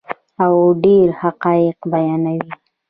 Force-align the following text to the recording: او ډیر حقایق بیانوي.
او 0.43 0.53
ډیر 0.83 1.07
حقایق 1.21 1.77
بیانوي. 1.91 2.51